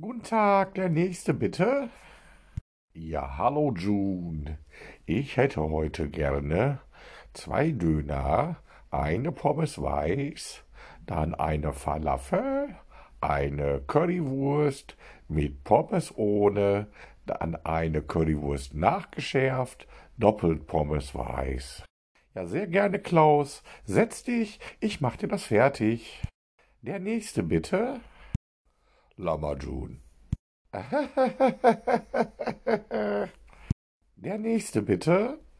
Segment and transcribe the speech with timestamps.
[0.00, 1.90] Guten Tag, der nächste bitte.
[2.94, 4.58] Ja, hallo June.
[5.04, 6.80] Ich hätte heute gerne
[7.34, 8.56] zwei Döner,
[8.90, 10.64] eine Pommes weiß,
[11.04, 12.74] dann eine Falafel,
[13.20, 14.96] eine Currywurst
[15.28, 16.86] mit Pommes ohne,
[17.26, 19.86] dann eine Currywurst nachgeschärft,
[20.16, 21.84] doppelt Pommes weiß.
[22.34, 23.62] Ja, sehr gerne, Klaus.
[23.84, 26.22] Setz dich, ich mach dir das fertig.
[26.80, 28.00] Der nächste bitte.
[29.22, 30.00] Lama June.
[34.16, 35.38] Der nächste bitte.